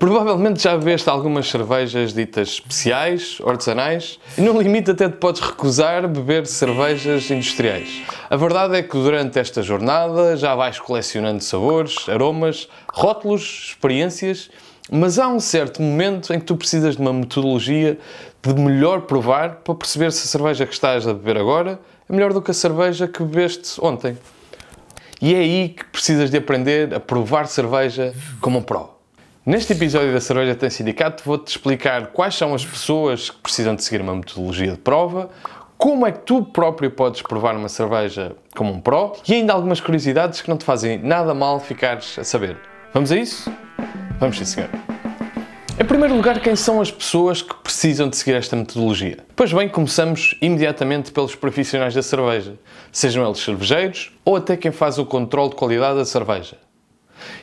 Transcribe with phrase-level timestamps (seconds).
[0.00, 6.08] Provavelmente já bebeste algumas cervejas ditas especiais, artesanais, e no limite até te podes recusar
[6.08, 8.00] beber cervejas industriais.
[8.30, 14.50] A verdade é que durante esta jornada já vais colecionando sabores, aromas, rótulos, experiências,
[14.90, 17.98] mas há um certo momento em que tu precisas de uma metodologia
[18.42, 21.78] de melhor provar para perceber se a cerveja que estás a beber agora
[22.08, 24.16] é melhor do que a cerveja que bebeste ontem.
[25.20, 28.99] E é aí que precisas de aprender a provar cerveja como um pro.
[29.44, 33.82] Neste episódio da Cerveja Tem Sindicato vou-te explicar quais são as pessoas que precisam de
[33.82, 35.30] seguir uma metodologia de prova,
[35.78, 39.80] como é que tu próprio podes provar uma cerveja como um pro e ainda algumas
[39.80, 42.58] curiosidades que não te fazem nada mal ficares a saber.
[42.92, 43.50] Vamos a isso?
[44.18, 44.68] Vamos sim, senhor.
[45.80, 49.20] Em primeiro lugar, quem são as pessoas que precisam de seguir esta metodologia?
[49.34, 52.56] Pois bem, começamos imediatamente pelos profissionais da cerveja,
[52.92, 56.58] sejam eles cervejeiros ou até quem faz o controle de qualidade da cerveja.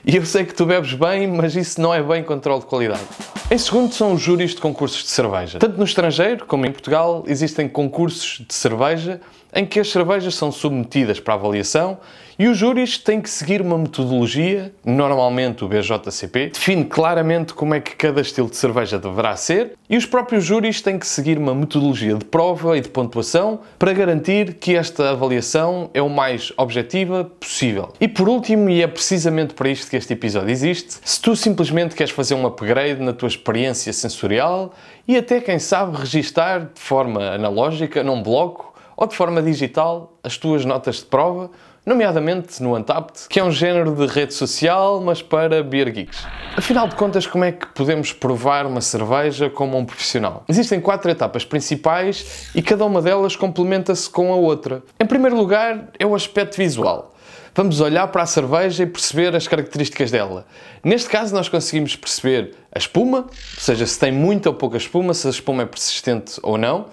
[0.06, 3.02] E eu sei que tu bebes bem, mas isso não é bem controle de qualidade.
[3.50, 5.60] Em segundo, são os júris de concursos de cerveja.
[5.60, 9.22] Tanto no estrangeiro como em Portugal existem concursos de cerveja
[9.54, 11.98] em que as cervejas são submetidas para avaliação
[12.40, 17.80] e os júris têm que seguir uma metodologia, normalmente o BJCP, define claramente como é
[17.80, 21.56] que cada estilo de cerveja deverá ser e os próprios júris têm que seguir uma
[21.56, 27.24] metodologia de prova e de pontuação para garantir que esta avaliação é o mais objetiva
[27.24, 27.92] possível.
[28.00, 31.96] E por último, e é precisamente para isto que este episódio existe, se tu simplesmente
[31.96, 34.74] queres fazer um upgrade na tua experiência sensorial
[35.08, 40.38] e até, quem sabe, registar de forma analógica num bloco ou de forma digital as
[40.38, 41.52] tuas notas de prova,
[41.86, 46.26] nomeadamente no Untapped, que é um género de rede social, mas para beer geeks.
[46.58, 50.44] Afinal de contas, como é que podemos provar uma cerveja como um profissional?
[50.50, 54.84] Existem quatro etapas principais e cada uma delas complementa-se com a outra.
[55.00, 57.14] Em primeiro lugar, é o aspecto visual.
[57.56, 60.46] Vamos olhar para a cerveja e perceber as características dela.
[60.84, 65.14] Neste caso, nós conseguimos perceber a espuma, ou seja, se tem muita ou pouca espuma,
[65.14, 66.88] se a espuma é persistente ou não.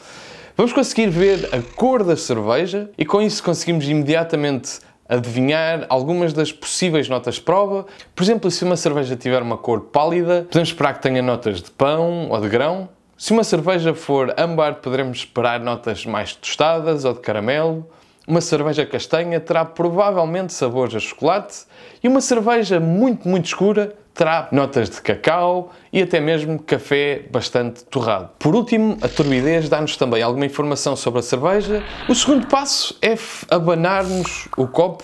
[0.56, 4.78] Vamos conseguir ver a cor da cerveja e com isso conseguimos imediatamente
[5.08, 7.86] adivinhar algumas das possíveis notas de prova.
[8.14, 11.72] Por exemplo, se uma cerveja tiver uma cor pálida, podemos esperar que tenha notas de
[11.72, 12.88] pão ou de grão.
[13.18, 17.84] Se uma cerveja for âmbar, poderemos esperar notas mais tostadas ou de caramelo.
[18.24, 21.64] Uma cerveja castanha terá provavelmente sabores a chocolate
[22.00, 27.84] e uma cerveja muito, muito escura terá notas de cacau e até mesmo café bastante
[27.84, 28.30] torrado.
[28.38, 31.82] Por último, a turbidez dá-nos também alguma informação sobre a cerveja.
[32.08, 33.14] O segundo passo é
[33.50, 35.02] abanarmos o copo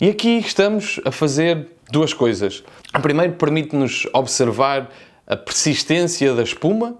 [0.00, 2.64] e aqui estamos a fazer duas coisas.
[3.00, 4.90] Primeiro, permite-nos observar
[5.26, 6.96] a persistência da espuma,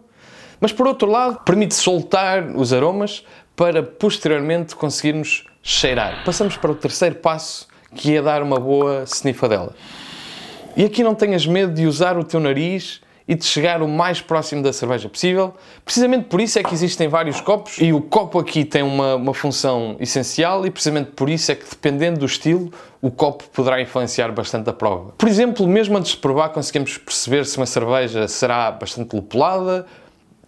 [0.60, 3.24] mas por outro lado, permite soltar os aromas
[3.56, 6.24] para posteriormente conseguirmos cheirar.
[6.24, 9.74] Passamos para o terceiro passo, que é dar uma boa snifadela.
[10.80, 14.22] E aqui não tenhas medo de usar o teu nariz e de chegar o mais
[14.22, 15.54] próximo da cerveja possível.
[15.84, 19.34] Precisamente por isso é que existem vários copos e o copo aqui tem uma, uma
[19.34, 24.32] função essencial e precisamente por isso é que, dependendo do estilo, o copo poderá influenciar
[24.32, 25.12] bastante a prova.
[25.18, 29.84] Por exemplo, mesmo antes de provar, conseguimos perceber se uma cerveja será bastante lupulada,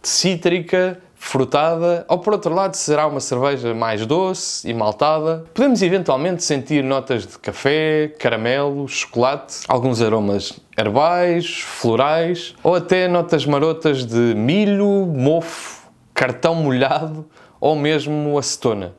[0.03, 5.45] cítrica, frutada, ou por outro lado será uma cerveja mais doce e maltada.
[5.55, 13.47] Podemos eventualmente sentir notas de café, caramelo, chocolate, alguns aromas herbais, florais, ou até notas
[13.47, 17.25] marotas de milho, mofo, cartão molhado
[17.61, 18.93] ou mesmo acetona.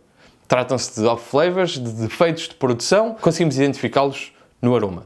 [0.47, 5.05] Tratam-se de off flavors, de defeitos de produção, conseguimos identificá-los no aroma.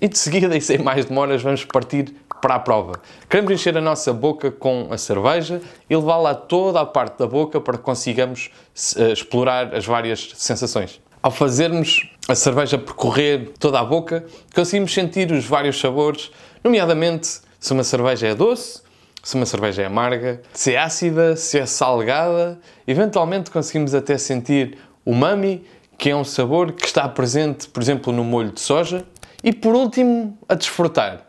[0.00, 3.00] E de seguida, e sem mais demoras, vamos partir para a prova.
[3.28, 7.60] Queremos encher a nossa boca com a cerveja e levá-la toda a parte da boca
[7.60, 8.50] para que consigamos
[8.96, 11.00] uh, explorar as várias sensações.
[11.22, 16.30] Ao fazermos a cerveja percorrer toda a boca, conseguimos sentir os vários sabores,
[16.62, 18.82] nomeadamente se uma cerveja é doce,
[19.22, 22.58] se uma cerveja é amarga, se é ácida, se é salgada.
[22.86, 25.64] Eventualmente conseguimos até sentir o umami,
[25.98, 29.04] que é um sabor que está presente, por exemplo, no molho de soja.
[29.42, 31.27] E por último, a desfrutar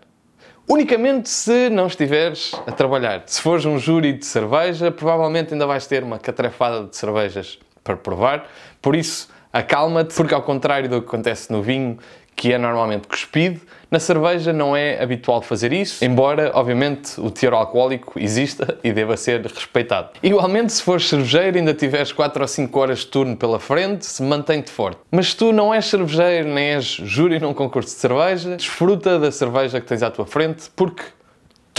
[0.70, 3.24] unicamente se não estiveres a trabalhar.
[3.26, 7.98] Se fores um júri de cerveja, provavelmente ainda vais ter uma catrafada de cervejas para
[7.98, 8.48] provar.
[8.80, 11.98] Por isso, acalma-te, porque ao contrário do que acontece no vinho,
[12.40, 13.60] que é normalmente cuspido,
[13.92, 19.18] na cerveja não é habitual fazer isso, embora, obviamente, o teor alcoólico exista e deva
[19.18, 20.12] ser respeitado.
[20.24, 24.06] Igualmente, se fores cervejeiro e ainda tiveres 4 ou 5 horas de turno pela frente,
[24.06, 25.02] se mantém-te forte.
[25.12, 29.34] Mas se tu não és cervejeiro, nem és júri num concurso de cerveja, desfruta da
[29.34, 31.04] cerveja que tens à tua frente, porque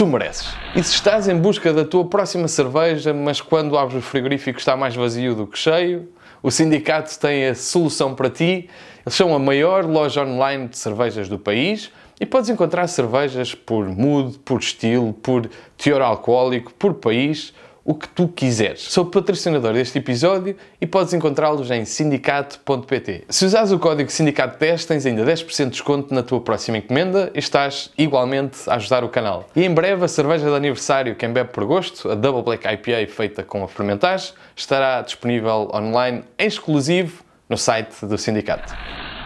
[0.01, 0.47] tu mereces.
[0.75, 4.75] E se estás em busca da tua próxima cerveja, mas quando abres o frigorífico está
[4.75, 6.09] mais vazio do que cheio,
[6.41, 8.67] o sindicato tem a solução para ti.
[9.05, 13.85] Eles são a maior loja online de cervejas do país E podes encontrar cervejas por
[13.85, 18.81] mood, por estilo, por teor alcoólico, por país, o que tu quiseres.
[18.81, 23.25] Sou patrocinador deste episódio e podes encontrá-los em sindicato.pt.
[23.29, 27.39] Se usares o código SINDICATO10 tens ainda 10% de desconto na tua próxima encomenda e
[27.39, 29.49] estás igualmente a ajudar o canal.
[29.55, 33.11] E em breve a cerveja de aniversário Quem Bebe por Gosto, a Double Black IPA
[33.11, 38.73] feita com a fermentagem, estará disponível online em exclusivo no site do sindicato.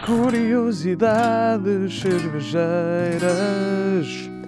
[0.04, 2.46] Curiosidades cervejeiras.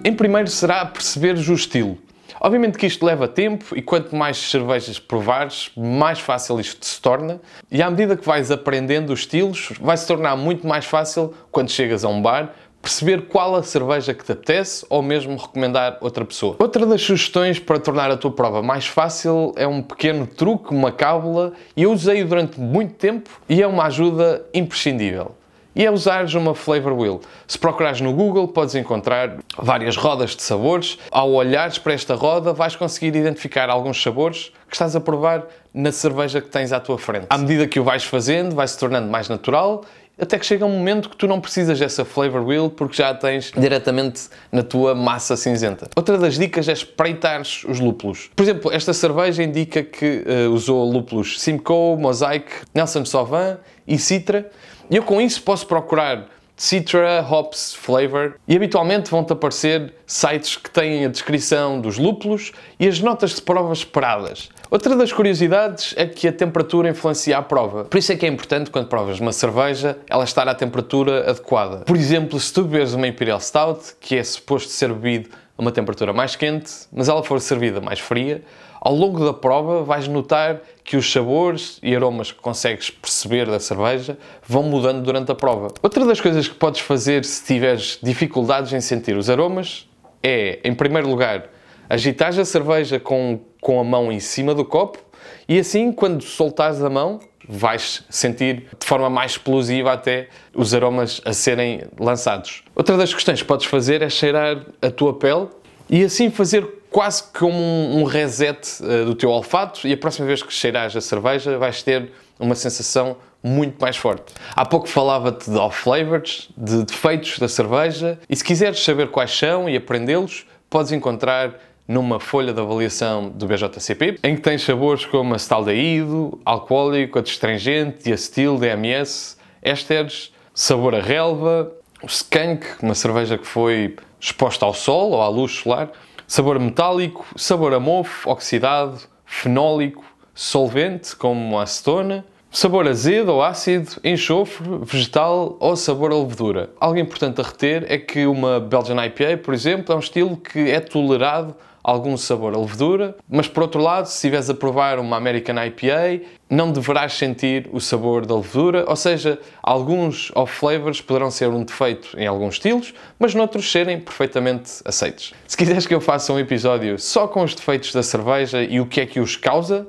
[0.03, 1.97] Em primeiro será perceberes o estilo.
[2.39, 7.39] Obviamente que isto leva tempo e quanto mais cervejas provares, mais fácil isto se torna.
[7.71, 11.69] E à medida que vais aprendendo os estilos, vai se tornar muito mais fácil quando
[11.69, 16.23] chegas a um bar perceber qual a cerveja que te apetece ou mesmo recomendar outra
[16.23, 16.55] pessoa.
[16.59, 20.91] Outra das sugestões para tornar a tua prova mais fácil é um pequeno truque, uma
[20.91, 25.35] cábula, e eu usei durante muito tempo e é uma ajuda imprescindível
[25.75, 27.21] e é usares uma flavor wheel.
[27.47, 30.97] Se procurares no Google, podes encontrar várias rodas de sabores.
[31.11, 35.91] Ao olhares para esta roda, vais conseguir identificar alguns sabores que estás a provar na
[35.91, 37.27] cerveja que tens à tua frente.
[37.29, 39.83] À medida que o vais fazendo, vai se tornando mais natural
[40.19, 43.13] até que chega um momento que tu não precisas dessa flavor wheel porque já a
[43.13, 45.89] tens diretamente na tua massa cinzenta.
[45.95, 48.29] Outra das dicas é espreitar os lúpulos.
[48.35, 53.57] Por exemplo, esta cerveja indica que uh, usou lúpulos Simcoe, Mosaic, Nelson Sauvin
[53.87, 54.49] e Citra
[54.89, 56.27] e eu com isso posso procurar
[56.59, 62.85] Citra, Hops, Flavor e habitualmente vão-te aparecer sites que têm a descrição dos lúpulos e
[62.85, 64.49] as notas de prova esperadas.
[64.69, 67.85] Outra das curiosidades é que a temperatura influencia a prova.
[67.85, 71.77] Por isso é que é importante quando provas uma cerveja ela estar à temperatura adequada.
[71.85, 75.71] Por exemplo, se tu beberes uma Imperial Stout, que é suposto ser bebido a uma
[75.71, 78.43] temperatura mais quente, mas ela for servida mais fria,
[78.81, 83.59] ao longo da prova vais notar que os sabores e aromas que consegues perceber da
[83.59, 84.17] cerveja
[84.47, 85.67] vão mudando durante a prova.
[85.81, 89.87] Outra das coisas que podes fazer se tiveres dificuldades em sentir os aromas
[90.23, 91.49] é, em primeiro lugar,
[91.89, 94.99] agitar a cerveja com, com a mão em cima do copo
[95.47, 101.19] e assim, quando soltares a mão, vais sentir de forma mais explosiva até os aromas
[101.25, 102.63] a serem lançados.
[102.75, 105.47] Outra das questões que podes fazer é cheirar a tua pele
[105.89, 110.27] e assim fazer quase como um, um reset uh, do teu olfato e a próxima
[110.27, 114.33] vez que cheirares a cerveja vais ter uma sensação muito mais forte.
[114.55, 119.69] Há pouco falava-te de off-flavors, de defeitos da cerveja e se quiseres saber quais são
[119.69, 121.55] e aprendê-los, podes encontrar
[121.87, 128.57] numa folha de avaliação do BJCP, em que tens sabores como acetaldeído, alcoólico, adstringente, diacetil,
[128.57, 131.71] DMS, ésteres, sabor a relva,
[132.03, 135.91] o skunk, uma cerveja que foi exposta ao sol ou à luz solar,
[136.29, 140.05] sabor metálico, sabor a mofo, oxidado, fenólico,
[140.35, 146.69] solvente, como acetona, sabor azedo ou ácido, enxofre, vegetal ou sabor a levedura.
[146.79, 150.69] Algo importante a reter é que uma Belgian IPA, por exemplo, é um estilo que
[150.69, 151.55] é tolerado
[151.89, 156.25] algum sabor a levedura, mas por outro lado, se estiveres a provar uma American IPA,
[156.49, 162.17] não deverás sentir o sabor da levedura, ou seja, alguns off-flavors poderão ser um defeito
[162.17, 165.33] em alguns estilos, mas noutros serem perfeitamente aceitos.
[165.47, 168.85] Se quiseres que eu faça um episódio só com os defeitos da cerveja e o
[168.85, 169.87] que é que os causa,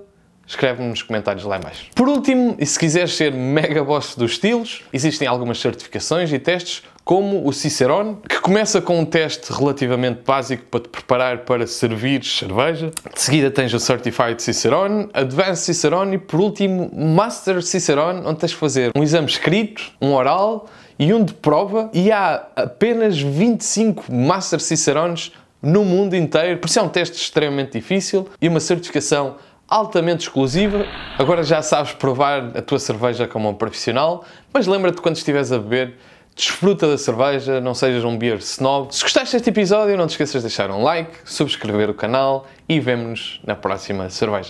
[0.50, 1.86] escreve-me nos comentários lá embaixo.
[1.94, 6.82] Por último, e se quiseres ser mega boss dos estilos, existem algumas certificações e testes
[7.04, 12.24] como o Cicerone, que começa com um teste relativamente básico para te preparar para servir
[12.24, 12.90] cerveja.
[13.12, 18.50] De seguida tens o Certified Cicerone, Advanced Cicerone e por último Master Cicerone, onde tens
[18.50, 24.12] de fazer um exame escrito, um oral e um de prova e há apenas 25
[24.12, 25.32] Master Cicerones
[25.62, 29.36] no mundo inteiro, por isso é um teste extremamente difícil e uma certificação
[29.70, 30.84] altamente exclusiva.
[31.16, 35.58] Agora já sabes provar a tua cerveja como um profissional, mas lembra-te quando estiveres a
[35.58, 35.94] beber
[36.34, 38.94] desfruta da cerveja, não sejas um beer snob.
[38.94, 42.80] Se gostaste deste episódio, não te esqueças de deixar um like, subscrever o canal e
[42.80, 44.48] vemo-nos na próxima cerveja.